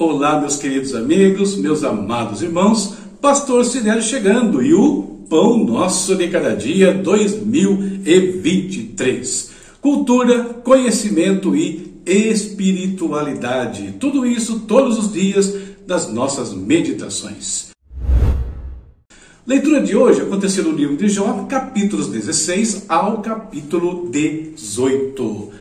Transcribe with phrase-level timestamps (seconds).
[0.00, 6.26] Olá, meus queridos amigos, meus amados irmãos, Pastor Cidélio chegando e o Pão Nosso de
[6.28, 9.50] Cada Dia 2023.
[9.78, 13.96] Cultura, conhecimento e espiritualidade.
[14.00, 15.54] Tudo isso todos os dias
[15.86, 17.68] das nossas meditações.
[19.46, 25.59] Leitura de hoje aconteceu no livro de Jó, capítulos 16 ao capítulo 18.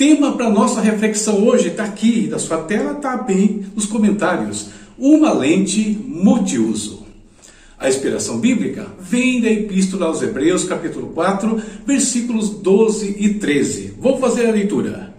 [0.00, 4.70] Tema para nossa reflexão hoje está aqui, da sua tela está bem nos comentários.
[4.96, 7.06] Uma lente multiuso.
[7.78, 13.96] A inspiração bíblica vem da Epístola aos Hebreus, capítulo 4, versículos 12 e 13.
[14.00, 15.14] Vou fazer a leitura.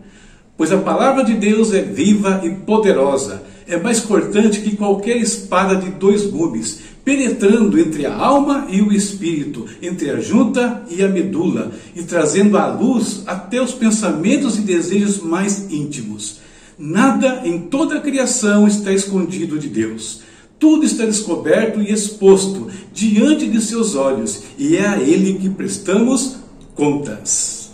[0.57, 5.75] Pois a palavra de Deus é viva e poderosa, é mais cortante que qualquer espada
[5.75, 11.07] de dois gumes penetrando entre a alma e o espírito, entre a junta e a
[11.07, 16.39] medula, e trazendo à luz até os pensamentos e desejos mais íntimos.
[16.77, 20.21] Nada em toda a criação está escondido de Deus.
[20.57, 26.37] Tudo está descoberto e exposto diante de seus olhos, e é a Ele que prestamos
[26.75, 27.71] contas.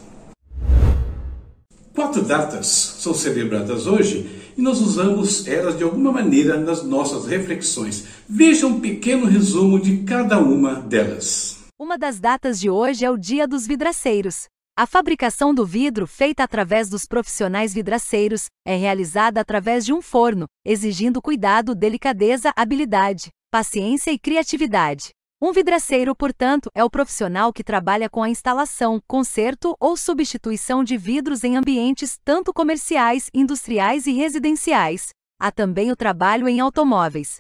[1.94, 4.26] Quatro datas são celebradas hoje
[4.58, 8.06] e nós usamos elas de alguma maneira nas nossas reflexões.
[8.28, 11.60] Veja um pequeno resumo de cada uma delas.
[11.80, 14.48] Uma das datas de hoje é o Dia dos Vidraceiros.
[14.76, 20.46] A fabricação do vidro, feita através dos profissionais vidraceiros, é realizada através de um forno,
[20.66, 25.10] exigindo cuidado, delicadeza, habilidade, paciência e criatividade.
[25.40, 30.98] Um vidraceiro, portanto, é o profissional que trabalha com a instalação, conserto ou substituição de
[30.98, 35.10] vidros em ambientes tanto comerciais, industriais e residenciais.
[35.40, 37.38] Há também o trabalho em automóveis.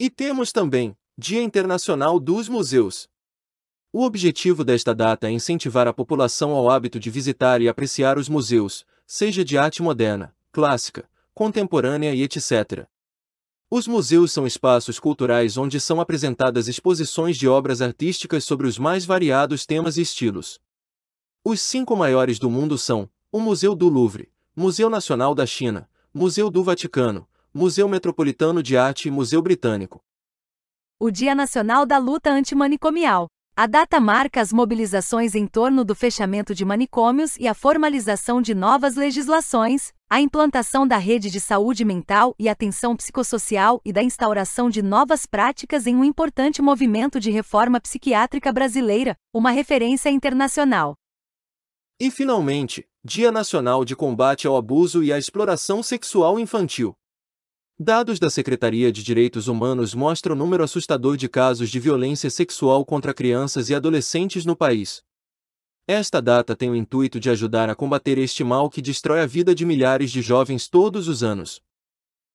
[0.00, 3.06] E temos também Dia Internacional dos Museus.
[3.92, 8.26] O objetivo desta data é incentivar a população ao hábito de visitar e apreciar os
[8.26, 12.88] museus, seja de arte moderna, clássica, contemporânea e etc.
[13.68, 19.04] Os museus são espaços culturais onde são apresentadas exposições de obras artísticas sobre os mais
[19.04, 20.60] variados temas e estilos.
[21.44, 26.48] Os cinco maiores do mundo são o Museu do Louvre, Museu Nacional da China, Museu
[26.48, 30.00] do Vaticano, Museu Metropolitano de Arte e Museu Britânico.
[30.98, 33.26] O Dia Nacional da Luta Antimanicomial.
[33.58, 38.54] A data marca as mobilizações em torno do fechamento de manicômios e a formalização de
[38.54, 44.68] novas legislações, a implantação da rede de saúde mental e atenção psicossocial e da instauração
[44.68, 50.94] de novas práticas em um importante movimento de reforma psiquiátrica brasileira, uma referência internacional.
[51.98, 56.94] E, finalmente, Dia Nacional de Combate ao Abuso e à Exploração Sexual Infantil.
[57.78, 62.86] Dados da Secretaria de Direitos Humanos mostram o número assustador de casos de violência sexual
[62.86, 65.04] contra crianças e adolescentes no país.
[65.86, 69.54] Esta data tem o intuito de ajudar a combater este mal que destrói a vida
[69.54, 71.60] de milhares de jovens todos os anos.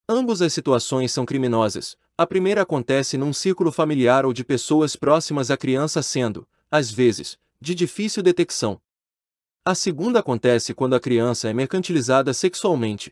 [0.08, 1.98] Ambas as situações são criminosas.
[2.16, 7.36] A primeira acontece num círculo familiar ou de pessoas próximas à criança, sendo, às vezes,
[7.60, 8.80] de difícil detecção.
[9.66, 13.12] A segunda acontece quando a criança é mercantilizada sexualmente.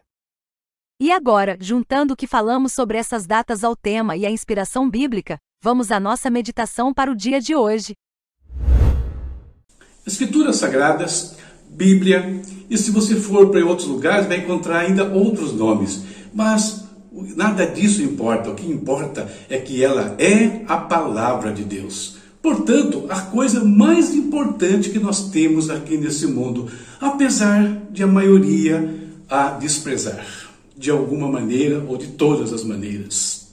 [1.01, 5.37] E agora, juntando o que falamos sobre essas datas ao tema e a inspiração bíblica,
[5.63, 7.93] vamos à nossa meditação para o dia de hoje.
[10.05, 11.37] Escrituras Sagradas,
[11.69, 16.03] Bíblia, e se você for para outros lugares, vai encontrar ainda outros nomes.
[16.33, 16.83] Mas
[17.13, 18.49] nada disso importa.
[18.49, 22.17] O que importa é que ela é a palavra de Deus.
[22.41, 29.07] Portanto, a coisa mais importante que nós temos aqui nesse mundo, apesar de a maioria
[29.29, 30.48] a desprezar
[30.79, 33.49] de alguma maneira ou de todas as maneiras.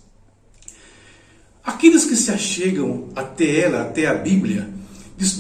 [1.64, 4.70] Aqueles que se achegam até ela, até a Bíblia,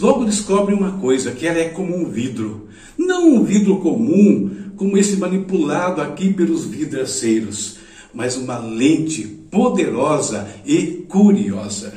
[0.00, 2.68] logo descobrem uma coisa, que ela é como um vidro.
[2.98, 7.78] Não um vidro comum, como esse manipulado aqui pelos vidraceiros,
[8.12, 11.94] mas uma lente poderosa e curiosa.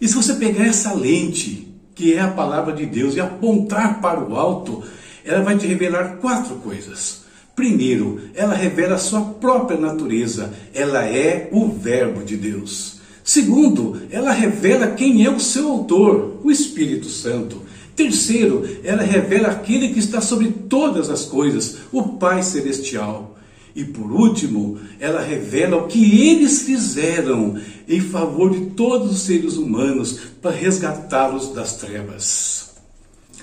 [0.00, 4.18] E se você pegar essa lente, que é a palavra de Deus, e apontar para
[4.20, 4.82] o alto,
[5.24, 7.21] ela vai te revelar quatro coisas.
[7.54, 13.00] Primeiro, ela revela sua própria natureza, ela é o Verbo de Deus.
[13.22, 17.60] Segundo, ela revela quem é o seu autor, o Espírito Santo.
[17.94, 23.36] Terceiro, ela revela aquele que está sobre todas as coisas, o Pai Celestial.
[23.76, 27.58] E por último, ela revela o que eles fizeram
[27.88, 32.71] em favor de todos os seres humanos para resgatá-los das trevas.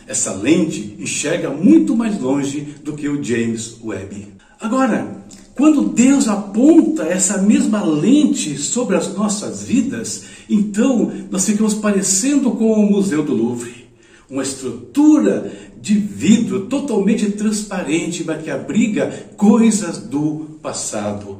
[0.10, 4.30] Essa lente enxerga muito mais longe do que o James Webb.
[4.60, 5.24] Agora,
[5.54, 12.72] quando Deus aponta essa mesma lente sobre as nossas vidas, então nós ficamos parecendo com
[12.74, 13.88] o Museu do Louvre.
[14.28, 21.38] uma estrutura de vidro totalmente transparente, mas que abriga coisas do passado.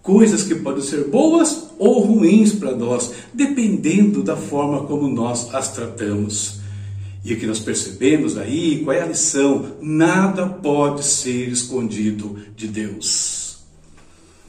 [0.00, 5.72] Coisas que podem ser boas ou ruins para nós, dependendo da forma como nós as
[5.72, 6.61] tratamos.
[7.24, 9.76] E o que nós percebemos aí, qual é a lição?
[9.80, 13.58] Nada pode ser escondido de Deus.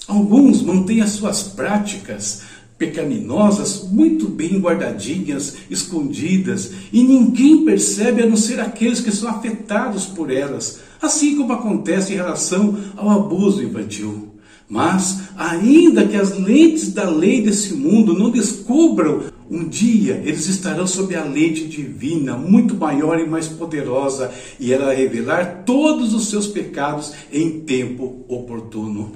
[0.08, 2.42] Alguns mantêm as suas práticas
[2.78, 10.06] pecaminosas muito bem guardadinhas, escondidas, e ninguém percebe a não ser aqueles que são afetados
[10.06, 14.34] por elas, assim como acontece em relação ao abuso infantil.
[14.68, 20.88] Mas, ainda que as lentes da lei desse mundo não descubram, um dia eles estarão
[20.88, 26.48] sob a lente divina, muito maior e mais poderosa, e ela revelar todos os seus
[26.48, 29.12] pecados em tempo oportuno.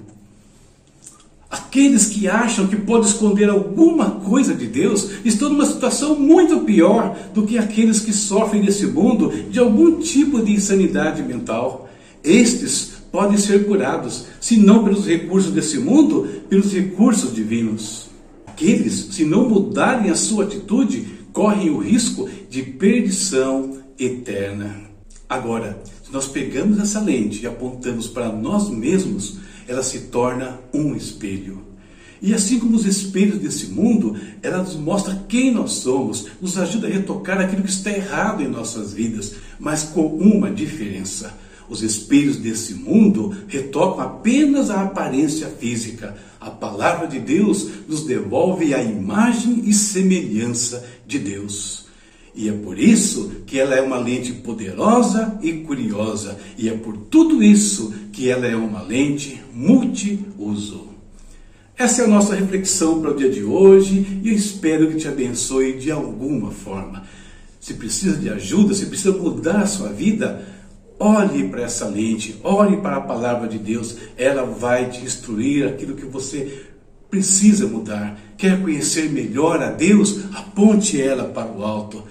[1.50, 7.18] Aqueles que acham que podem esconder alguma coisa de Deus estão numa situação muito pior
[7.34, 11.90] do que aqueles que sofrem nesse mundo de algum tipo de insanidade mental.
[12.24, 18.08] Estes podem ser curados, se não pelos recursos desse mundo, pelos recursos divinos.
[18.58, 24.82] Aqueles, se não mudarem a sua atitude, correm o risco de perdição eterna.
[25.30, 29.38] Agora, se nós pegamos essa lente e apontamos para nós mesmos,
[29.68, 31.62] ela se torna um espelho.
[32.20, 36.88] E assim como os espelhos desse mundo, ela nos mostra quem nós somos, nos ajuda
[36.88, 41.32] a retocar aquilo que está errado em nossas vidas, mas com uma diferença.
[41.70, 46.16] Os espelhos desse mundo retocam apenas a aparência física.
[46.40, 51.88] A palavra de Deus nos devolve a imagem e semelhança de Deus.
[52.34, 56.96] E é por isso que ela é uma lente poderosa e curiosa, e é por
[56.96, 60.88] tudo isso que ela é uma lente multiuso.
[61.76, 65.08] Essa é a nossa reflexão para o dia de hoje e eu espero que te
[65.08, 67.04] abençoe de alguma forma.
[67.60, 70.44] Se precisa de ajuda, se precisa mudar a sua vida,
[71.00, 75.96] olhe para essa lente, olhe para a palavra de Deus, ela vai te instruir aquilo
[75.96, 76.66] que você
[77.10, 78.20] precisa mudar.
[78.38, 80.26] Quer conhecer melhor a Deus?
[80.36, 82.04] Aponte ela para o alto.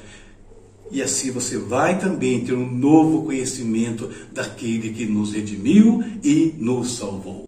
[0.91, 6.97] E assim você vai também ter um novo conhecimento daquele que nos redimiu e nos
[6.97, 7.45] salvou.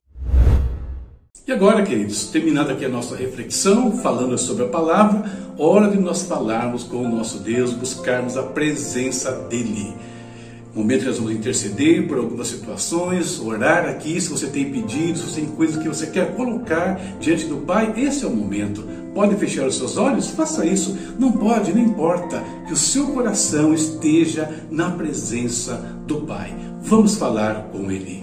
[1.46, 5.24] E agora, queridos, terminada aqui a nossa reflexão, falando sobre a palavra,
[5.56, 9.94] hora de nós falarmos com o nosso Deus, buscarmos a presença dEle
[10.78, 15.26] momento que nós vamos interceder por algumas situações, orar aqui, se você tem pedidos, se
[15.26, 18.84] você tem coisas que você quer colocar diante do Pai, esse é o momento.
[19.12, 20.28] Pode fechar os seus olhos?
[20.28, 20.96] Faça isso.
[21.18, 22.42] Não pode, não importa.
[22.66, 25.74] Que o seu coração esteja na presença
[26.06, 26.54] do Pai.
[26.82, 28.22] Vamos falar com Ele.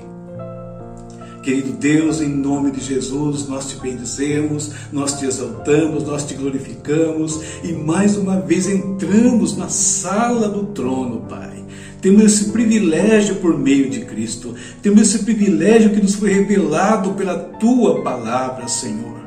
[1.43, 7.39] Querido Deus, em nome de Jesus, nós te bendizemos, nós te exaltamos, nós te glorificamos
[7.63, 11.54] e mais uma vez entramos na sala do trono, Pai
[12.05, 14.53] temos esse privilégio por meio de Cristo.
[14.79, 19.25] Temos esse privilégio que nos foi revelado pela tua palavra, Senhor.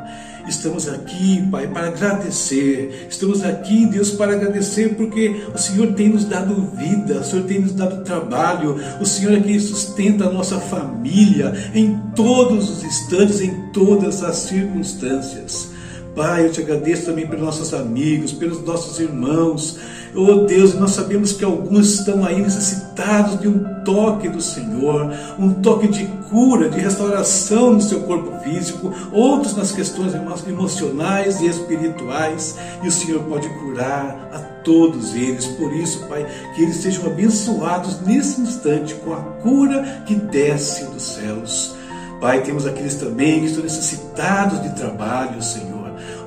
[0.48, 3.08] Estamos aqui, Pai, para agradecer.
[3.10, 7.58] Estamos aqui, Deus, para agradecer porque o Senhor tem nos dado vida, o Senhor tem
[7.58, 13.40] nos dado trabalho, o Senhor é quem sustenta a nossa família em todos os instantes,
[13.40, 15.70] em todas as circunstâncias.
[16.14, 19.78] Pai, eu te agradeço também pelos nossos amigos, pelos nossos irmãos,
[20.14, 25.54] Oh Deus, nós sabemos que alguns estão aí necessitados de um toque do Senhor, um
[25.54, 30.12] toque de cura, de restauração no seu corpo físico, outros nas questões
[30.46, 35.46] emocionais e espirituais, e o Senhor pode curar a todos eles.
[35.46, 41.02] Por isso, Pai, que eles sejam abençoados nesse instante com a cura que desce dos
[41.02, 41.74] céus.
[42.20, 45.77] Pai, temos aqueles também que estão necessitados de trabalho, Senhor.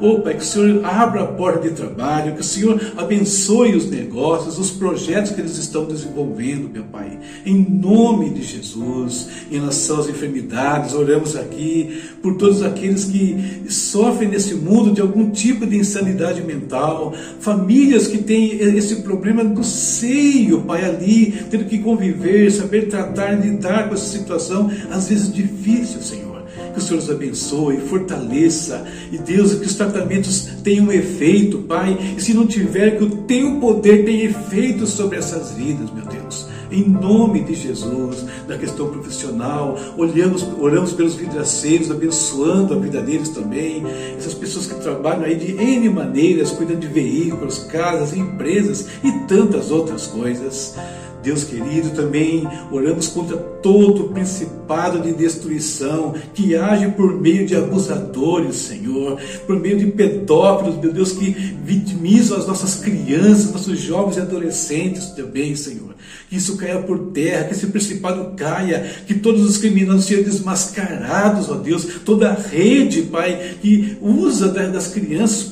[0.01, 3.87] Oh, Pai, que o Senhor abra a porta de trabalho, que o Senhor abençoe os
[3.87, 7.19] negócios, os projetos que eles estão desenvolvendo, meu Pai.
[7.45, 14.29] Em nome de Jesus, em relação às enfermidades, oramos aqui por todos aqueles que sofrem
[14.29, 20.61] nesse mundo de algum tipo de insanidade mental, famílias que têm esse problema do seio,
[20.61, 26.30] Pai, ali, tendo que conviver, saber tratar lidar com essa situação, às vezes difícil, Senhor.
[26.73, 28.85] Que o Senhor os abençoe, fortaleça.
[29.11, 31.97] E Deus, que os tratamentos tenham efeito, Pai.
[32.17, 36.47] E se não tiver, que o teu poder tenha efeito sobre essas vidas, meu Deus.
[36.71, 43.27] Em nome de Jesus, na questão profissional, olhamos, oramos pelos vidraceiros, abençoando a vida deles
[43.27, 43.83] também.
[44.17, 49.69] Essas pessoas que trabalham aí de N maneiras, cuidando de veículos, casas, empresas e tantas
[49.69, 50.77] outras coisas.
[51.23, 58.55] Deus querido, também oramos contra todo principado de destruição que age por meio de abusadores,
[58.55, 61.29] Senhor, por meio de pedófilos, meu Deus, que
[61.63, 65.91] vitimizam as nossas crianças, nossos jovens e adolescentes também, Senhor.
[66.29, 71.49] Que isso caia por terra, que esse principado caia, que todos os criminosos sejam desmascarados,
[71.49, 75.51] ó Deus, toda a rede, Pai, que usa das crianças,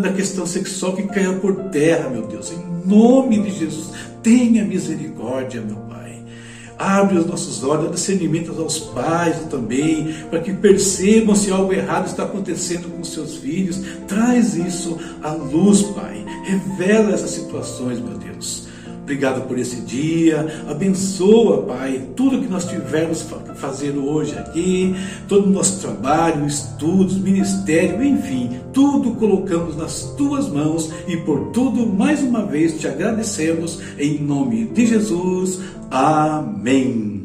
[0.00, 3.90] da questão sexual, que caia por terra, meu Deus, em nome de Jesus.
[4.28, 6.22] Tenha misericórdia, meu Pai.
[6.78, 12.08] Abre os nossos olhos, dá discernimento aos pais também, para que percebam se algo errado
[12.08, 13.80] está acontecendo com seus filhos.
[14.06, 16.22] Traz isso à luz, Pai.
[16.44, 18.67] Revela essas situações, meu Deus.
[19.08, 20.64] Obrigado por esse dia.
[20.68, 24.94] Abençoa, Pai, tudo que nós tivermos fazendo hoje aqui,
[25.26, 31.86] todo o nosso trabalho, estudos, ministério, enfim, tudo colocamos nas tuas mãos e por tudo,
[31.86, 35.58] mais uma vez, te agradecemos em nome de Jesus.
[35.90, 37.17] Amém.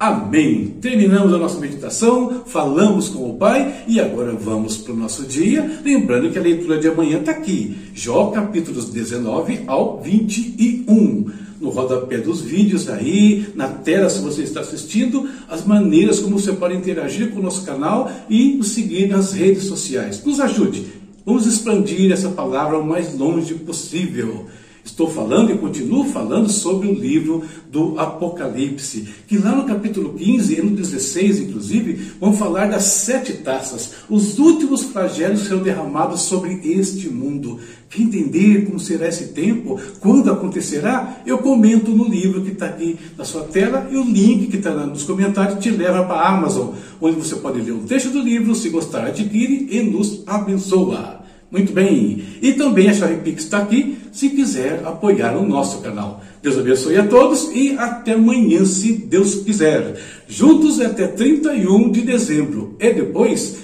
[0.00, 0.76] Amém.
[0.80, 5.80] Terminamos a nossa meditação, falamos com o Pai e agora vamos para o nosso dia.
[5.84, 11.32] Lembrando que a leitura de amanhã está aqui, Jó capítulos 19 ao 21.
[11.60, 16.52] No rodapé dos vídeos aí, na tela, se você está assistindo, as maneiras como você
[16.52, 20.22] pode interagir com o nosso canal e nos seguir nas redes sociais.
[20.24, 20.86] Nos ajude.
[21.26, 24.46] Vamos expandir essa palavra o mais longe possível.
[24.88, 30.58] Estou falando e continuo falando sobre o livro do Apocalipse, que lá no capítulo 15
[30.58, 33.92] e no 16, inclusive, vão falar das sete taças.
[34.08, 37.60] Os últimos flagelos serão derramados sobre este mundo.
[37.90, 39.78] Quer entender como será esse tempo?
[40.00, 41.20] Quando acontecerá?
[41.26, 44.72] Eu comento no livro que está aqui na sua tela e o link que está
[44.72, 48.54] nos comentários te leva para a Amazon, onde você pode ler um trecho do livro,
[48.54, 51.17] se gostar, adquire e nos abençoa.
[51.50, 52.22] Muito bem.
[52.42, 56.22] E também a chave Pix está aqui, se quiser apoiar o nosso canal.
[56.42, 59.98] Deus abençoe a todos e até amanhã, se Deus quiser.
[60.28, 62.76] Juntos até 31 de dezembro.
[62.78, 63.56] E depois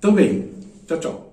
[0.00, 0.50] também.
[0.86, 1.31] Tchau, tchau.